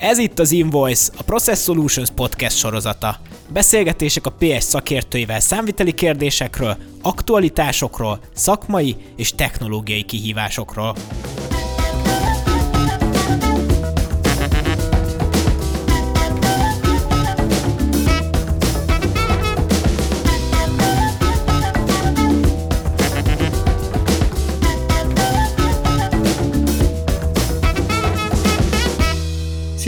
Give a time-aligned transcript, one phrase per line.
[0.00, 3.16] Ez itt az Invoice, a Process Solutions podcast sorozata.
[3.48, 10.94] Beszélgetések a PS szakértőivel számviteli kérdésekről, aktualitásokról, szakmai és technológiai kihívásokról.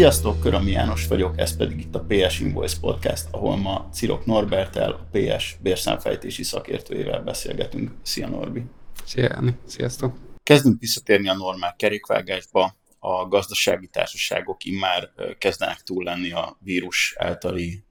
[0.00, 4.90] Sziasztok, Körömi János vagyok, ez pedig itt a PS Invoice Podcast, ahol ma Cirok Norbertel,
[4.92, 7.90] a PS bérszámfejtési szakértőjével beszélgetünk.
[8.02, 8.62] Szia Norbi!
[9.04, 10.16] Szia Jani, sziasztok!
[10.42, 12.76] Kezdünk visszatérni a normál kerékvágásba.
[12.98, 17.84] A gazdasági társaságok immár kezdenek túl lenni a vírus általi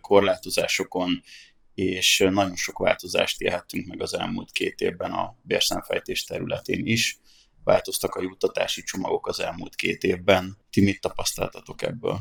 [0.00, 1.22] korlátozásokon,
[1.74, 7.18] és nagyon sok változást élhettünk meg az elmúlt két évben a bérszámfejtés területén is
[7.64, 10.56] változtak a juttatási csomagok az elmúlt két évben.
[10.70, 12.20] Ti mit tapasztaltatok ebből?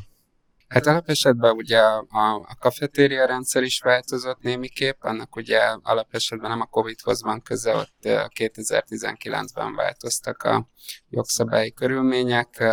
[0.74, 2.06] Hát alapesetben ugye a,
[2.48, 7.94] a kafetéria rendszer is változott némiképp, annak ugye alapesetben nem a Covid-hoz van köze, ott
[8.40, 10.70] 2019-ben változtak a
[11.10, 12.64] jogszabályi körülmények,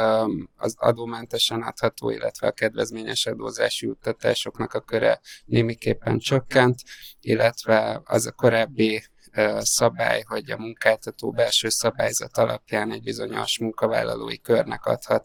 [0.57, 6.79] az adómentesen adható, illetve a kedvezményes adózási juttatásoknak a köre némiképpen csökkent,
[7.21, 9.03] illetve az a korábbi
[9.59, 15.25] szabály, hogy a munkáltató belső szabályzat alapján egy bizonyos munkavállalói körnek adhat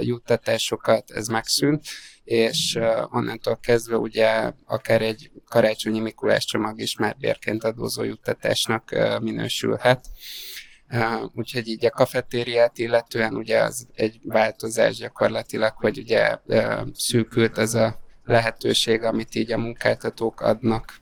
[0.00, 1.84] juttatásokat, ez megszűnt,
[2.24, 2.78] és
[3.10, 10.06] onnantól kezdve ugye akár egy karácsonyi Mikulás csomag is már bérként adózó juttatásnak minősülhet.
[10.90, 17.58] Uh, úgyhogy így a kafetériát illetően ugye az egy változás gyakorlatilag, hogy ugye uh, szűkült
[17.58, 21.00] ez a lehetőség, amit így a munkáltatók adnak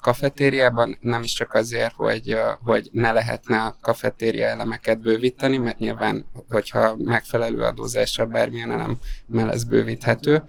[0.00, 6.26] kafetériában, nem is csak azért, hogy, hogy ne lehetne a kafetéria elemeket bővíteni, mert nyilván,
[6.48, 8.98] hogyha megfelelő adózásra bármilyen elem
[9.28, 10.42] lesz bővíthető,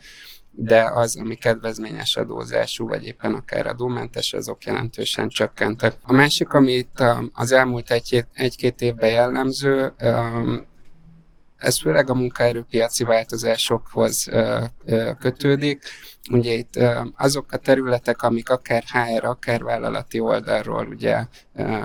[0.52, 5.94] de az, ami kedvezményes adózású, vagy éppen akár adómentes, azok jelentősen csökkentek.
[6.02, 7.92] A másik, ami itt az elmúlt
[8.34, 9.94] egy-két évben jellemző,
[11.58, 14.30] ez főleg a munkaerőpiaci változásokhoz
[15.20, 15.84] kötődik.
[16.32, 16.80] Ugye itt
[17.18, 21.26] azok a területek, amik akár HR, akár vállalati oldalról ugye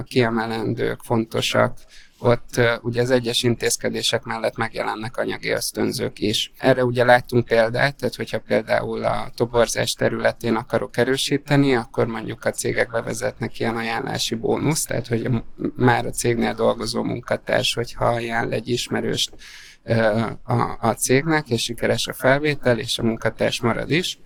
[0.04, 1.78] kiemelendők, fontosak,
[2.20, 6.52] ott ugye az egyes intézkedések mellett megjelennek anyagi ösztönzők is.
[6.58, 12.50] Erre ugye láttunk példát, tehát hogyha például a toborzás területén akarok erősíteni, akkor mondjuk a
[12.50, 15.30] cégek bevezetnek ilyen ajánlási bónusz, tehát hogy
[15.76, 19.32] már a cégnél dolgozó munkatárs, hogyha ajánl egy ismerőst
[20.42, 24.18] a, a cégnek, és sikeres a felvétel, és a munkatárs marad is,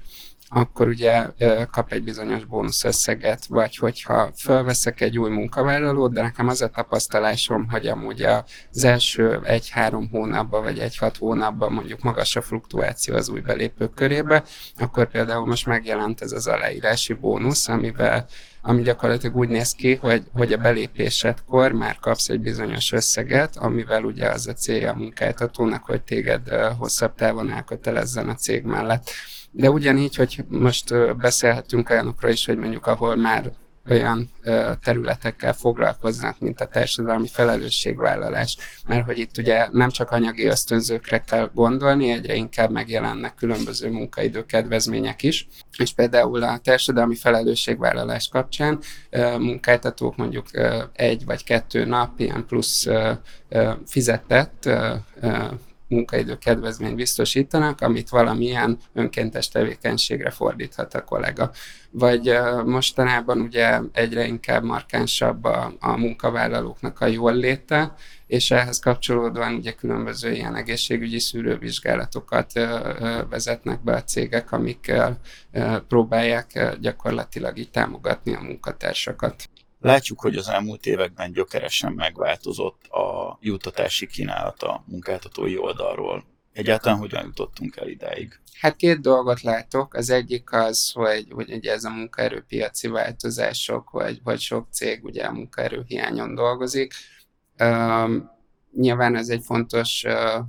[0.55, 1.27] akkor ugye
[1.71, 7.69] kap egy bizonyos bónuszösszeget, vagy hogyha felveszek egy új munkavállalót, de nekem az a tapasztalásom,
[7.71, 13.41] hogy amúgy az első egy-három hónapban, vagy egy-hat hónapban mondjuk magas a fluktuáció az új
[13.41, 14.45] belépők körébe,
[14.79, 18.27] akkor például most megjelent ez az aláírási bónusz, amivel
[18.67, 24.05] ami gyakorlatilag úgy néz ki, hogy, hogy a belépésedkor már kapsz egy bizonyos összeget, amivel
[24.05, 26.49] ugye az a célja a munkáltatónak, hogy téged
[26.79, 29.11] hosszabb távon elkötelezzen a cég mellett.
[29.57, 33.53] De ugyanígy, hogy most beszélhetünk olyanokról is, hogy mondjuk ahol már
[33.89, 34.31] olyan
[34.83, 38.57] területekkel foglalkoznak, mint a társadalmi felelősségvállalás.
[38.87, 44.45] Mert hogy itt ugye nem csak anyagi ösztönzőkre kell gondolni, egyre inkább megjelennek különböző munkaidő
[44.45, 45.49] kedvezmények is.
[45.79, 48.79] És például a társadalmi felelősségvállalás kapcsán
[49.39, 50.47] munkáltatók mondjuk
[50.93, 52.87] egy vagy kettő nap ilyen plusz
[53.87, 54.69] fizetett
[55.89, 61.51] munkaidő kedvezményt biztosítanak, amit valamilyen önkéntes tevékenységre fordíthat a kollega.
[61.91, 67.95] Vagy mostanában ugye egyre inkább markánsabb a, a munkavállalóknak a jól léte,
[68.27, 72.53] és ehhez kapcsolódóan ugye különböző ilyen egészségügyi szűrővizsgálatokat
[73.31, 75.19] vezetnek be a cégek, amikkel
[75.89, 79.49] próbálják gyakorlatilag így támogatni a munkatársakat.
[79.85, 86.25] Látjuk, hogy az elmúlt években gyökeresen megváltozott a juttatási kínálat a munkáltatói oldalról.
[86.53, 88.41] Egyáltalán hogyan jutottunk el idáig?
[88.61, 89.95] Hát két dolgot látok.
[89.95, 95.25] Az egyik az, hogy, hogy ugye ez a munkaerőpiaci változások, vagy, vagy sok cég ugye
[95.25, 96.95] a munkaerőhiányon dolgozik.
[97.59, 98.31] Um,
[98.73, 100.47] nyilván ez egy fontos uh,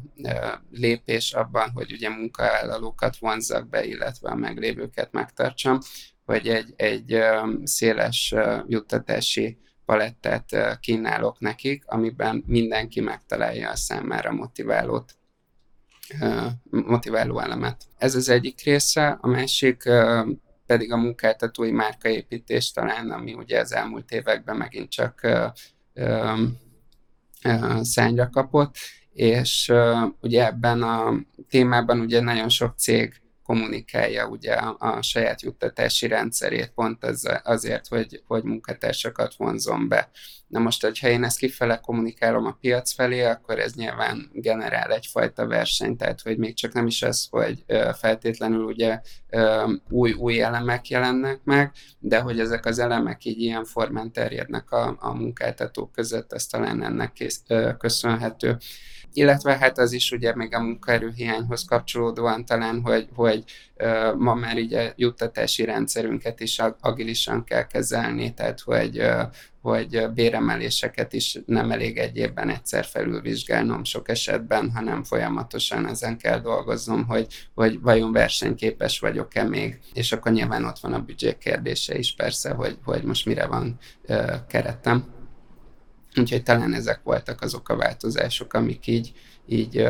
[0.71, 5.79] lépés abban, hogy ugye munkavállalókat vonzak be, illetve a meglévőket megtartsam
[6.25, 7.19] hogy egy, egy
[7.63, 8.33] széles
[8.67, 15.15] juttatási palettát kínálok nekik, amiben mindenki megtalálja a számára motiválót,
[16.69, 17.83] motiváló elemet.
[17.97, 19.83] Ez az egyik része, a másik
[20.65, 25.27] pedig a munkáltatói márkaépítés talán, ami ugye az elmúlt években megint csak
[27.81, 28.75] szányra kapott,
[29.13, 29.73] és
[30.21, 31.13] ugye ebben a
[31.49, 37.87] témában ugye nagyon sok cég kommunikálja ugye a, a saját juttatási rendszerét pont az, azért,
[37.87, 40.09] hogy, hogy munkatársakat vonzom be.
[40.47, 45.47] Na most, hogyha én ezt kifele kommunikálom a piac felé, akkor ez nyilván generál egyfajta
[45.47, 47.65] versenyt, tehát hogy még csak nem is az, hogy
[47.99, 49.01] feltétlenül ugye
[49.89, 54.95] új, új elemek jelennek meg, de hogy ezek az elemek így ilyen formán terjednek a,
[54.99, 57.43] a munkáltatók között, ez talán ennek kész,
[57.77, 58.57] köszönhető
[59.17, 63.43] illetve hát az is ugye még a munkaerőhiányhoz kapcsolódóan talán, hogy, hogy
[64.17, 69.03] ma már ugye juttatási rendszerünket is agilisan kell kezelni, tehát hogy,
[69.61, 76.39] hogy béremeléseket is nem elég egy évben egyszer felülvizsgálnom sok esetben, hanem folyamatosan ezen kell
[76.39, 81.97] dolgoznom, hogy, hogy vajon versenyképes vagyok-e még, és akkor nyilván ott van a büdzsé kérdése
[81.97, 83.79] is persze, hogy, hogy most mire van
[84.47, 85.14] keretem.
[86.17, 89.13] Úgyhogy talán ezek voltak azok a változások, amik így,
[89.47, 89.87] így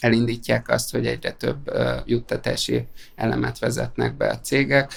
[0.00, 1.70] elindítják azt, hogy egyre több
[2.04, 4.92] juttatási elemet vezetnek be a cégek.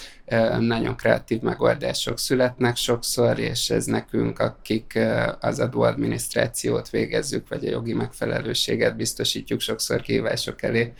[0.59, 4.99] Nagyon kreatív megoldások születnek sokszor, és ez nekünk, akik
[5.39, 10.93] az adóadminisztrációt végezzük, vagy a jogi megfelelőséget biztosítjuk, sokszor kívások elé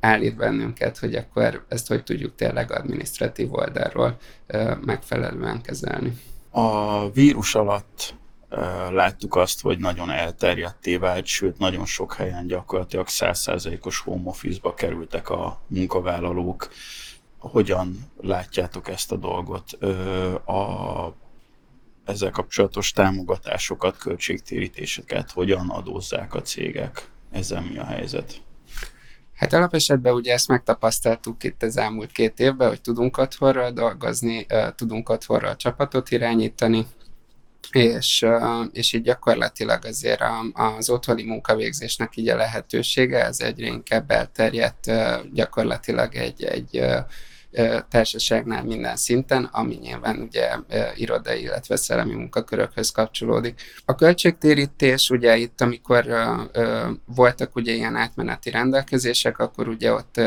[0.00, 4.18] állít bennünket, hogy akkor ezt hogy tudjuk tényleg adminisztratív oldalról
[4.84, 6.20] megfelelően kezelni.
[6.50, 8.14] A vírus alatt
[8.90, 15.28] láttuk azt, hogy nagyon elterjedté vált, sőt nagyon sok helyen gyakorlatilag 100%-os home office-ba kerültek
[15.28, 16.68] a munkavállalók.
[17.38, 19.72] Hogyan látjátok ezt a dolgot?
[20.46, 21.14] A
[22.04, 27.10] ezzel kapcsolatos támogatásokat, költségtérítéseket hogyan adózzák a cégek?
[27.30, 28.42] Ezzel mi a helyzet?
[29.38, 35.08] Hát alapesetben ugye ezt megtapasztaltuk itt az elmúlt két évben, hogy tudunk otthonról dolgozni, tudunk
[35.08, 36.86] otthonról csapatot irányítani,
[37.72, 38.26] és,
[38.72, 44.90] és így gyakorlatilag azért az otthoni munkavégzésnek így a lehetősége, ez egyre inkább elterjedt
[45.32, 46.84] gyakorlatilag egy, egy
[47.88, 50.48] társaságnál minden szinten, ami nyilván ugye
[50.94, 53.60] irodai, illetve szellemi munkakörökhöz kapcsolódik.
[53.84, 56.06] A költségtérítés ugye itt, amikor
[57.04, 60.20] voltak ugye ilyen átmeneti rendelkezések, akkor ugye ott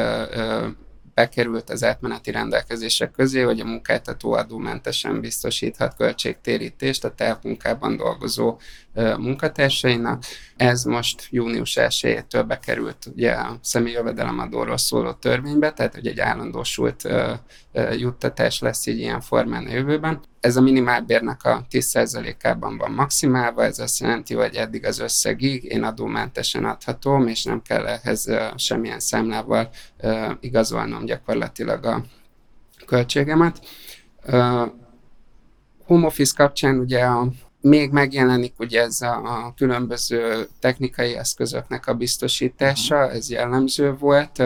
[1.13, 8.57] bekerült az átmeneti rendelkezések közé, hogy a munkáltató adómentesen biztosíthat költségtérítést a távmunkában dolgozó
[8.93, 10.23] munkatársainak.
[10.55, 17.07] Ez most június 1-től bekerült ugye a személyjövedelemadóról szóló törvénybe, tehát hogy egy állandósult
[17.97, 20.19] juttatás lesz így ilyen formán a jövőben.
[20.39, 25.83] Ez a minimálbérnek a 10%-ában van maximálva, ez azt jelenti, hogy eddig az összegig én
[25.83, 29.69] adómentesen adhatom, és nem kell ehhez semmilyen számlával
[30.39, 32.03] igazolnom gyakorlatilag a
[32.85, 33.59] költségemet.
[35.85, 37.27] Home office kapcsán ugye a
[37.61, 44.43] még megjelenik ugye ez a, a különböző technikai eszközöknek a biztosítása, ez jellemző volt,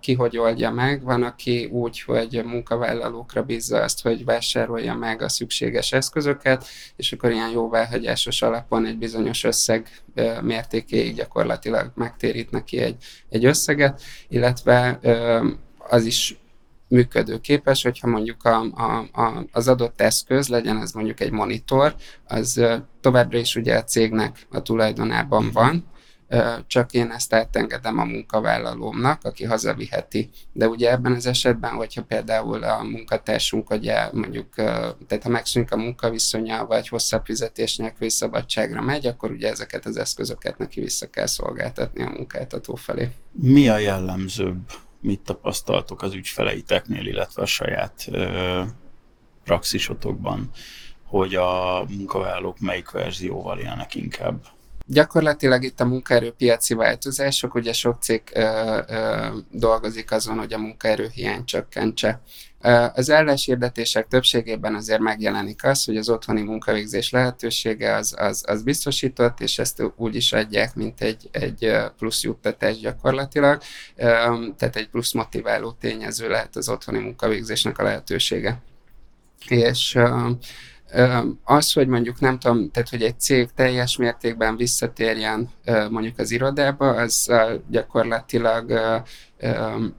[0.00, 5.28] ki hogy oldja meg, van, aki úgy, hogy munkavállalókra bízza azt, hogy vásárolja meg a
[5.28, 6.66] szükséges eszközöket,
[6.96, 9.88] és akkor ilyen jóváhagyásos alapon egy bizonyos összeg
[10.42, 12.96] mértékéig gyakorlatilag megtérít neki egy,
[13.28, 14.98] egy összeget, illetve
[15.78, 16.38] az is
[16.88, 21.94] működőképes, hogyha mondjuk a, a, a, az adott eszköz, legyen ez mondjuk egy monitor,
[22.26, 22.60] az
[23.00, 25.84] továbbra is ugye a cégnek a tulajdonában van,
[26.66, 30.30] csak én ezt átengedem a munkavállalómnak, aki hazaviheti.
[30.52, 35.76] De ugye ebben az esetben, hogyha például a munkatársunk, ugye mondjuk, tehát ha megszűnik a
[35.76, 41.26] munkaviszonya, vagy hosszabb fizetés nélküli szabadságra megy, akkor ugye ezeket az eszközöket neki vissza kell
[41.26, 43.08] szolgáltatni a munkáltató felé.
[43.32, 44.70] Mi a jellemzőbb
[45.06, 48.62] mit tapasztaltok az ügyfeleiteknél, illetve a saját ö,
[49.44, 50.50] praxisotokban,
[51.04, 54.44] hogy a munkavállalók melyik verzióval élnek inkább?
[54.86, 61.08] Gyakorlatilag itt a munkaerőpiaci változások, ugye sok cég ö, ö, dolgozik azon, hogy a munkaerő
[61.14, 62.20] hiány csökkentse.
[62.94, 69.40] Az álláshirdetések többségében azért megjelenik az, hogy az otthoni munkavégzés lehetősége az, az, az biztosított,
[69.40, 73.62] és ezt úgy is adják, mint egy, egy plusz juttatás gyakorlatilag.
[74.56, 78.62] Tehát egy plusz motiváló tényező lehet az otthoni munkavégzésnek a lehetősége.
[79.48, 79.98] És
[81.44, 85.50] az, hogy mondjuk nem tudom, tehát hogy egy cég teljes mértékben visszatérjen
[85.90, 87.32] mondjuk az irodába, az
[87.70, 88.80] gyakorlatilag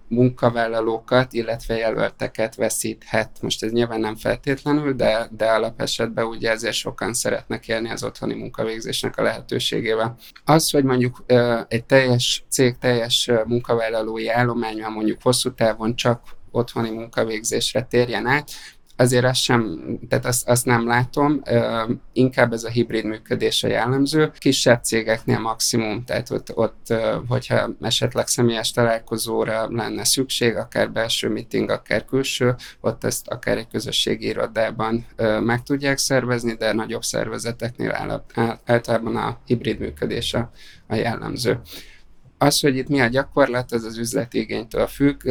[0.07, 3.29] munkavállalókat, illetve jelölteket veszíthet.
[3.41, 8.33] Most ez nyilván nem feltétlenül, de, de alapesetben ugye ezért sokan szeretnek élni az otthoni
[8.33, 10.15] munkavégzésnek a lehetőségével.
[10.45, 11.23] Az, hogy mondjuk
[11.67, 18.51] egy teljes cég teljes munkavállalói állománya mondjuk hosszú távon csak otthoni munkavégzésre térjen át,
[18.97, 21.41] azért azt sem, tehát azt, azt nem látom,
[22.13, 24.31] inkább ez a hibrid működés a jellemző.
[24.37, 26.93] Kisebb cégeknél maximum, tehát ott, ott
[27.27, 33.67] hogyha esetleg személyes találkozóra lenne szükség, akár belső meeting, akár külső, ott ezt akár egy
[33.67, 35.05] közösségi irodában
[35.39, 38.21] meg tudják szervezni, de nagyobb szervezeteknél
[38.65, 40.51] általában a hibrid működés a,
[40.87, 41.59] a jellemző.
[42.37, 45.23] Az, hogy itt mi a gyakorlat, ez az üzleti igénytől függ.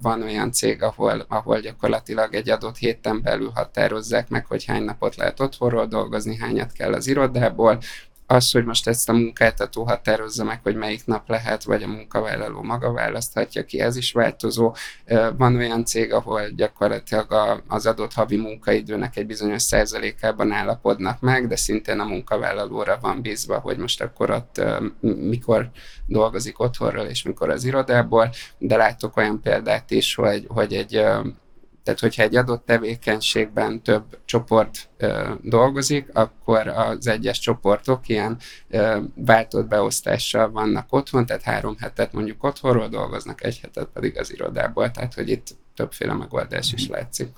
[0.00, 5.16] Van olyan cég, ahol, ahol gyakorlatilag egy adott héten belül határozzák meg, hogy hány napot
[5.16, 7.78] lehet otthonról dolgozni, hányat kell az irodából
[8.26, 12.62] az, hogy most ezt a munkáltató határozza meg, hogy melyik nap lehet, vagy a munkavállaló
[12.62, 14.74] maga választhatja ki, ez is változó.
[15.36, 21.56] Van olyan cég, ahol gyakorlatilag az adott havi munkaidőnek egy bizonyos százalékában állapodnak meg, de
[21.56, 24.62] szintén a munkavállalóra van bízva, hogy most akkor ott
[25.00, 25.70] mikor
[26.06, 31.04] dolgozik otthonról, és mikor az irodából, de látok olyan példát is, hogy, hogy egy
[31.84, 38.38] tehát, hogyha egy adott tevékenységben több csoport ö, dolgozik, akkor az egyes csoportok ilyen
[38.68, 44.32] ö, váltott beosztással vannak otthon, tehát három hetet mondjuk otthonról dolgoznak, egy hetet pedig az
[44.32, 47.28] irodából, tehát hogy itt többféle megoldás is látszik.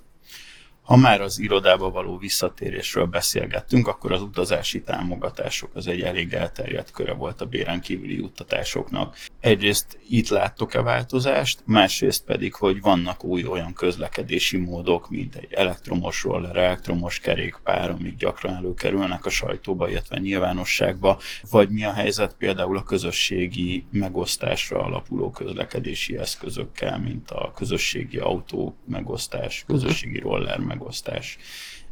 [0.87, 6.91] Ha már az irodába való visszatérésről beszélgettünk, akkor az utazási támogatások az egy elég elterjedt
[6.91, 9.17] köre volt a béren kívüli juttatásoknak.
[9.41, 16.23] Egyrészt itt láttok-e változást, másrészt pedig, hogy vannak új olyan közlekedési módok, mint egy elektromos
[16.23, 21.19] roller, elektromos kerékpár, amik gyakran előkerülnek a sajtóba, illetve nyilvánosságba,
[21.51, 28.77] vagy mi a helyzet például a közösségi megosztásra alapuló közlekedési eszközökkel, mint a közösségi autó
[28.85, 31.39] megosztás, közösségi roller megosztás, megosztás.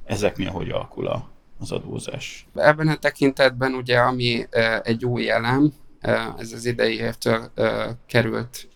[0.04, 2.46] Ezeknél hogy alakul a, az adózás?
[2.54, 4.46] Ebben a tekintetben ugye, ami
[4.82, 5.72] egy új elem,
[6.38, 7.52] ez az idei évtől
[8.06, 8.68] került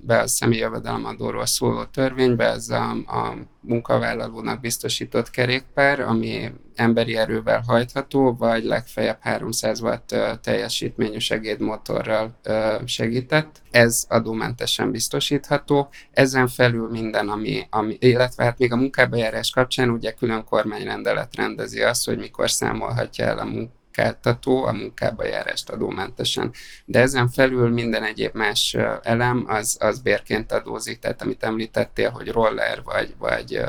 [0.00, 7.62] be a személyi jövedelemadóról szóló törvénybe, ez a, a munkavállalónak biztosított kerékpár, ami emberi erővel
[7.66, 12.38] hajtható, vagy legfeljebb 300 watt teljesítményű segédmotorral
[12.84, 13.62] segített.
[13.70, 15.88] Ez adómentesen biztosítható.
[16.12, 21.82] Ezen felül minden, ami, ami illetve hát még a munkabejárás kapcsán ugye külön kormányrendelet rendezi
[21.82, 23.44] azt, hogy mikor számolhatja el a
[23.98, 26.52] munkáltató a munkába járást adómentesen.
[26.84, 32.28] De ezen felül minden egyéb más elem az, az bérként adózik, tehát amit említettél, hogy
[32.28, 33.60] roller vagy, vagy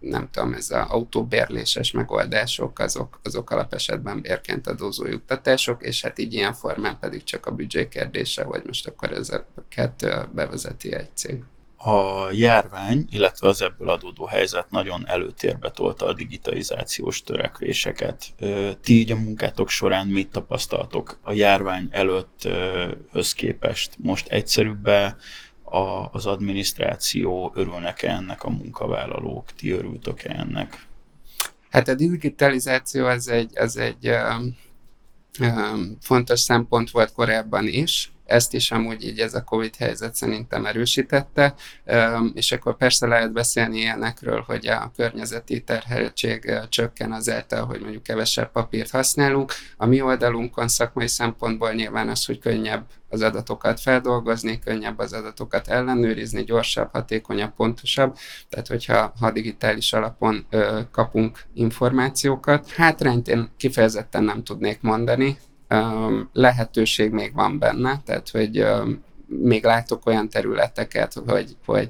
[0.00, 6.32] nem tudom, ez az autóbérléses megoldások, azok, azok alapesetben bérként adózó juttatások, és hát így
[6.32, 11.42] ilyen formán pedig csak a büdzsé kérdése, hogy most akkor ezeket bevezeti egy cég
[11.84, 18.34] a járvány, illetve az ebből adódó helyzet nagyon előtérbe tolta a digitalizációs törekvéseket.
[18.80, 23.94] Ti így a munkátok során mit tapasztaltok a járvány előtthöz képest?
[23.98, 25.16] Most egyszerűbbe
[26.12, 29.52] az adminisztráció, örülnek-e ennek a munkavállalók?
[29.52, 30.86] Ti örültök-e ennek?
[31.70, 34.56] Hát a digitalizáció az egy, az egy um,
[35.40, 40.66] um, fontos szempont volt korábban is, ezt is amúgy így ez a Covid helyzet szerintem
[40.66, 41.54] erősítette,
[42.34, 48.50] és akkor persze lehet beszélni ilyenekről, hogy a környezeti terheltség csökken azáltal, hogy mondjuk kevesebb
[48.50, 49.52] papírt használunk.
[49.76, 55.68] A mi oldalunkon szakmai szempontból nyilván az, hogy könnyebb az adatokat feldolgozni, könnyebb az adatokat
[55.68, 58.16] ellenőrizni, gyorsabb, hatékonyabb, pontosabb.
[58.48, 65.38] Tehát, hogyha ha digitális alapon ö, kapunk információkat, hátrányt én kifejezetten nem tudnék mondani,
[66.32, 68.66] lehetőség még van benne, tehát hogy
[69.26, 71.88] még látok olyan területeket, hogy, hogy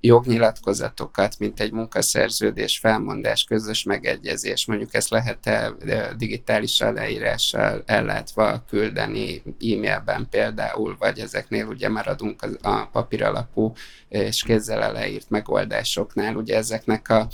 [0.00, 5.72] jognyilatkozatokat, mint egy munkaszerződés, felmondás, közös megegyezés, mondjuk ezt lehet-e
[6.16, 13.72] digitális aláírással ellátva küldeni e-mailben például, vagy ezeknél ugye maradunk a papír alapú
[14.08, 17.28] és kézzel aláírt megoldásoknál, ugye ezeknek a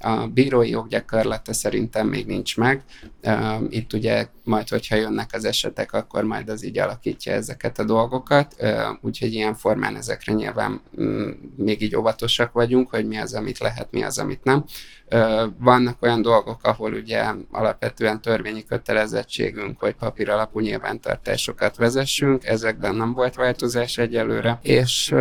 [0.00, 2.82] a bírói joggyakorlata szerintem még nincs meg.
[3.68, 8.56] Itt ugye majd, hogyha jönnek az esetek, akkor majd az így alakítja ezeket a dolgokat,
[9.00, 13.88] úgyhogy ilyen formán ezekre nyilván mm, még így óvatosak vagyunk, hogy mi az, amit lehet,
[13.90, 14.64] mi az, amit nem.
[15.58, 23.12] Vannak olyan dolgok, ahol ugye alapvetően törvényi kötelezettségünk, hogy papír alapú nyilvántartásokat vezessünk, ezekben nem
[23.12, 25.14] volt változás egyelőre, és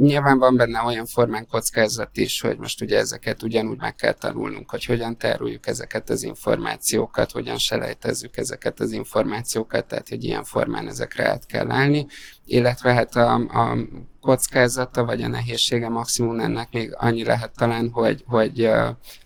[0.00, 4.70] nyilván van benne olyan formán kockázat is, hogy most ugye ezeket ugyanúgy meg kell tanulnunk,
[4.70, 10.88] hogy hogyan tároljuk ezeket az információkat, hogyan selejtezzük ezeket az információkat, tehát hogy ilyen formán
[10.88, 12.06] ezekre át kell állni,
[12.44, 13.76] illetve hát a, a
[14.20, 18.70] kockázata, vagy a nehézsége maximum ennek még annyi lehet talán, hogy, hogy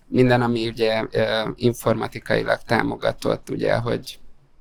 [0.07, 1.03] minden, ami ugye
[1.55, 4.19] informatikailag támogatott, ugye, hogy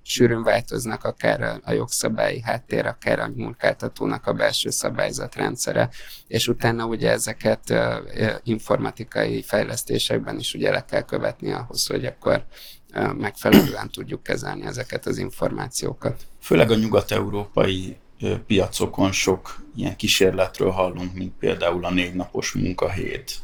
[0.07, 5.89] sűrűn változnak akár a jogszabályi háttér, akár a munkáltatónak a belső szabályzatrendszere,
[6.27, 7.73] és utána ugye ezeket
[8.43, 12.45] informatikai fejlesztésekben is ugye le kell követni ahhoz, hogy akkor
[13.17, 16.25] megfelelően tudjuk kezelni ezeket az információkat.
[16.41, 17.97] Főleg a nyugat-európai
[18.47, 23.39] piacokon sok ilyen kísérletről hallunk, mint például a négy napos munkahét,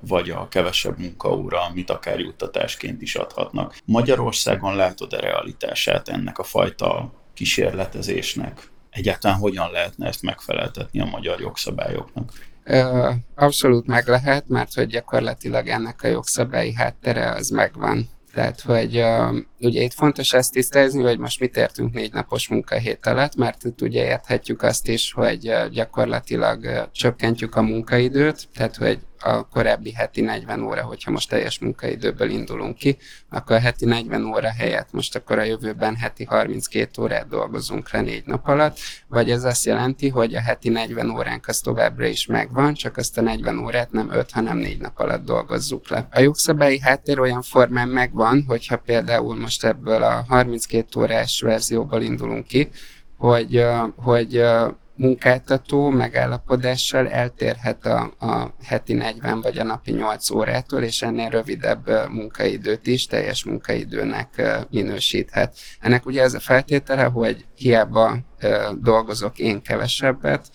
[0.00, 3.76] vagy a kevesebb munkaóra, amit akár juttatásként is adhatnak.
[3.84, 8.70] Magyarországon látod-e realitását ennek a fajta kísérletezésnek?
[8.90, 12.32] Egyáltalán hogyan lehetne ezt megfeleltetni a magyar jogszabályoknak?
[13.34, 18.08] Abszolút meg lehet, mert hogy gyakorlatilag ennek a jogszabályi háttere az megvan.
[18.32, 23.06] Tehát, hogy uh, ugye itt fontos ezt tisztázni, hogy most mit értünk négy napos munkahét
[23.06, 28.76] alatt, mert itt ugye érthetjük azt is, hogy uh, gyakorlatilag uh, csökkentjük a munkaidőt, tehát,
[28.76, 32.96] hogy a korábbi heti 40 óra, hogyha most teljes munkaidőből indulunk ki,
[33.30, 38.00] akkor a heti 40 óra helyett most akkor a jövőben heti 32 órát dolgozunk le
[38.00, 42.26] négy nap alatt, vagy ez azt jelenti, hogy a heti 40 óránk az továbbra is
[42.26, 46.08] megvan, csak azt a 40 órát nem 5, hanem 4 nap alatt dolgozzuk le.
[46.10, 52.46] A jogszabályi háttér olyan formán megvan, hogyha például most ebből a 32 órás verzióból indulunk
[52.46, 52.68] ki,
[53.16, 53.64] hogy,
[53.96, 54.44] hogy
[54.98, 62.10] munkáltató megállapodással eltérhet a, a heti 40 vagy a napi 8 órától, és ennél rövidebb
[62.10, 65.56] munkaidőt is teljes munkaidőnek minősíthet.
[65.80, 68.18] Ennek ugye ez a feltétele, hogy hiába
[68.80, 70.50] dolgozok én kevesebbet,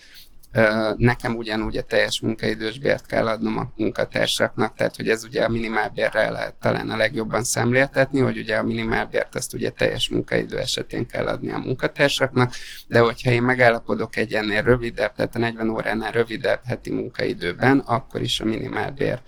[0.96, 5.48] Nekem ugyanúgy a teljes munkaidős bért kell adnom a munkatársaknak, tehát hogy ez ugye a
[5.48, 11.06] minimálbérrel lehet talán a legjobban szemléltetni, hogy ugye a minimálbért azt ugye teljes munkaidő esetén
[11.06, 12.52] kell adni a munkatársaknak,
[12.86, 18.20] de hogyha én megállapodok egy ennél rövidebb, tehát a 40 óránál rövidebb heti munkaidőben, akkor
[18.20, 19.20] is a minimálbér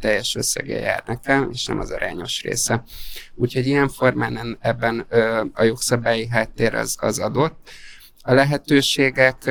[0.00, 2.82] teljes összege jár nekem, és nem az arányos része.
[3.34, 5.06] Úgyhogy ilyen formán ebben
[5.54, 7.70] a jogszabályi háttér az, az adott.
[8.22, 9.50] A lehetőségek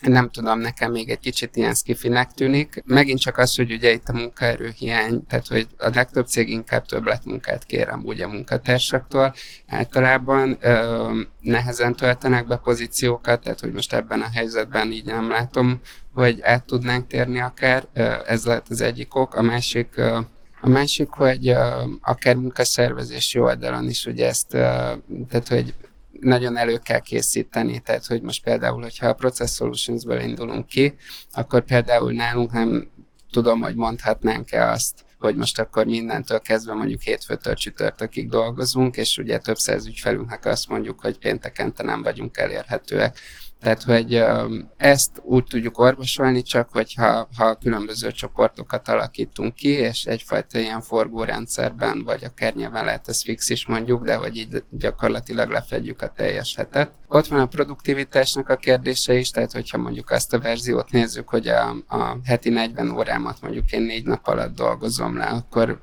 [0.00, 2.82] nem tudom, nekem még egy kicsit ilyen skifinek tűnik.
[2.84, 6.86] Megint csak az, hogy ugye itt a munkaerő hiány, tehát hogy a legtöbb cég inkább
[6.86, 9.34] többletmunkát kérem ugye munkatársaktól.
[9.66, 15.80] Általában ö, nehezen töltenek be pozíciókat, tehát hogy most ebben a helyzetben így nem látom,
[16.14, 17.86] hogy át tudnánk térni akár.
[18.26, 19.34] Ez lehet az egyik ok.
[19.34, 20.18] A másik ö,
[20.60, 21.58] a másik, hogy uh,
[22.00, 24.60] akár munkaszervezési oldalon is ugye ezt, uh,
[25.28, 25.74] tehát hogy
[26.20, 30.94] nagyon elő kell készíteni, tehát hogy most például, hogyha a Process Solutions-ből indulunk ki,
[31.32, 32.90] akkor például nálunk nem
[33.30, 39.38] tudom, hogy mondhatnánk-e azt, hogy most akkor mindentől kezdve mondjuk hétfőtől csütörtökig dolgozunk, és ugye
[39.38, 43.18] több száz ügyfelünknek azt mondjuk, hogy péntekente nem vagyunk elérhetőek.
[43.60, 44.24] Tehát, hogy
[44.76, 52.04] ezt úgy tudjuk orvosolni, csak hogyha ha különböző csoportokat alakítunk ki, és egyfajta ilyen forgórendszerben,
[52.04, 56.54] vagy akár nyilván lehet ez fix is mondjuk, de hogy így gyakorlatilag lefedjük a teljes
[56.54, 56.90] hetet.
[57.08, 61.48] Ott van a produktivitásnak a kérdése is, tehát hogyha mondjuk azt a verziót nézzük, hogy
[61.48, 65.80] a, a heti 40 órámat mondjuk én négy nap alatt dolgozom le, akkor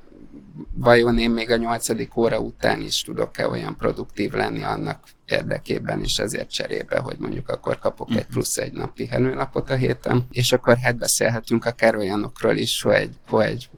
[0.74, 6.18] vajon én még a nyolcadik óra után is tudok-e olyan produktív lenni annak érdekében, és
[6.18, 8.32] ezért cserébe, hogy mondjuk akkor kapok egy mhm.
[8.32, 13.70] plusz egy nap pihenőnapot a héten, és akkor hát beszélhetünk akár olyanokról is, hogy, hogy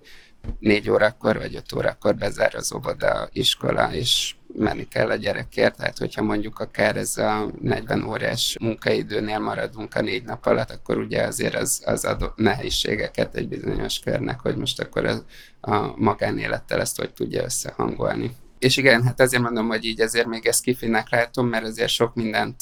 [0.59, 5.99] négy órakor vagy öt órakor bezár az óvoda, iskola, és menni kell a gyerekért, tehát
[5.99, 11.23] hogyha mondjuk akár ez a 40 órás munkaidőnél maradunk a négy nap alatt, akkor ugye
[11.23, 15.25] azért az, az adott nehézségeket egy bizonyos körnek, hogy most akkor a,
[15.61, 18.37] a magánélettel ezt hogy tudja összehangolni.
[18.59, 22.15] És igen, hát ezért mondom, hogy így ezért még ezt kifinnek látom, mert azért sok
[22.15, 22.61] mindent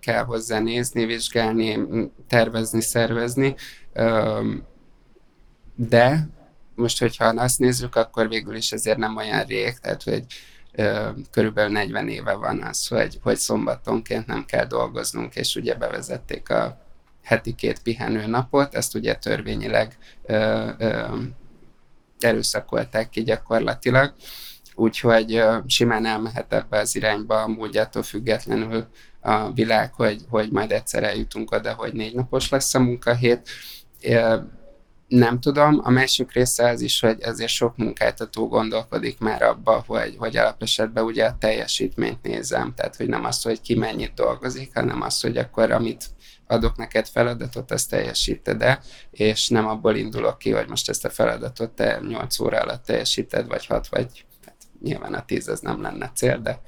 [0.00, 1.78] kell hozzá nézni, vizsgálni,
[2.28, 3.54] tervezni, szervezni,
[5.74, 6.28] de
[6.74, 10.24] most, hogyha azt nézzük, akkor végül is ezért nem olyan rég, tehát hogy
[11.30, 16.86] körülbelül 40 éve van az, hogy, hogy szombatonként nem kell dolgoznunk, és ugye bevezették a
[17.24, 21.16] heti két pihenő napot, ezt ugye törvényileg ö, ö,
[22.18, 24.14] erőszakolták ki gyakorlatilag,
[24.74, 28.86] úgyhogy ö, simán elmehet ebbe az irányba, amúgy attól függetlenül
[29.20, 33.48] a világ, hogy, hogy majd egyszer eljutunk oda, hogy négy napos lesz a munkahét.
[35.08, 40.14] Nem tudom, a másik része az is, hogy ezért sok munkáltató gondolkodik már abba, hogy,
[40.18, 45.02] hogy alapesetben ugye a teljesítményt nézem, tehát hogy nem az, hogy ki mennyit dolgozik, hanem
[45.02, 46.04] az, hogy akkor amit
[46.46, 51.10] adok neked feladatot, azt teljesíted -e, és nem abból indulok ki, hogy most ezt a
[51.10, 54.24] feladatot te 8 óra alatt teljesíted, vagy 6, vagy
[54.82, 56.60] nyilván a tíz az nem lenne cél, de,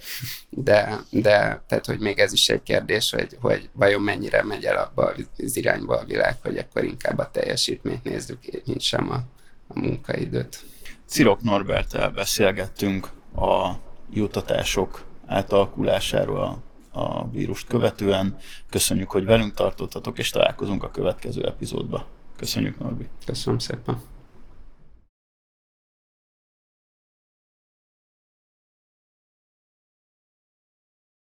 [0.50, 4.76] de, de tehát, hogy még ez is egy kérdés, hogy, hogy vajon mennyire megy el
[4.76, 9.20] abba az irányba a világ, hogy akkor inkább a teljesítményt nézzük, mint sem a,
[9.68, 10.64] a munkaidőt.
[11.06, 13.72] Cirok Norbertel beszélgettünk a
[14.12, 16.58] jutatások átalakulásáról a,
[17.00, 18.36] a vírust követően.
[18.70, 22.06] Köszönjük, hogy velünk tartottatok, és találkozunk a következő epizódba.
[22.36, 23.08] Köszönjük, Norbi.
[23.24, 24.09] Köszönöm szépen.